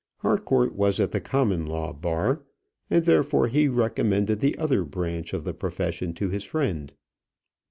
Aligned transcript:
Harcourt 0.21 0.73
was 0.73 0.99
at 0.99 1.11
the 1.11 1.21
Common 1.21 1.63
Law 1.63 1.93
bar, 1.93 2.41
and 2.89 3.05
therefore 3.05 3.49
he 3.49 3.67
recommended 3.67 4.39
the 4.39 4.57
other 4.57 4.83
branch 4.83 5.31
of 5.31 5.43
the 5.43 5.53
profession 5.53 6.15
to 6.15 6.27
his 6.29 6.43
friend. 6.43 6.93